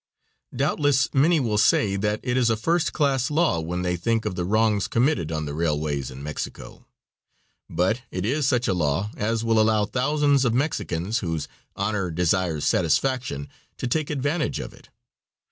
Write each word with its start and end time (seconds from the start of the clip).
Doubtless 0.55 1.13
many 1.13 1.39
will 1.39 1.59
say 1.59 1.95
that 1.95 2.21
it 2.23 2.35
is 2.35 2.49
a 2.49 2.57
first 2.57 2.91
class 2.91 3.29
law 3.29 3.59
when 3.59 3.83
they 3.83 3.95
think 3.95 4.25
of 4.25 4.33
the 4.33 4.45
wrongs 4.45 4.87
committed 4.87 5.31
on 5.31 5.45
the 5.45 5.53
railways 5.53 6.09
in 6.09 6.23
Mexico. 6.23 6.87
But 7.69 8.01
it 8.09 8.25
is 8.25 8.47
such 8.47 8.67
a 8.67 8.73
law 8.73 9.11
as 9.15 9.43
will 9.43 9.59
allow 9.61 9.85
thousands 9.85 10.43
of 10.43 10.55
Mexicans 10.55 11.19
whose 11.19 11.47
"honor 11.75 12.09
desires 12.09 12.65
satisfaction" 12.65 13.47
to 13.77 13.85
take 13.85 14.09
advantage 14.09 14.59
of 14.59 14.73
it. 14.73 14.89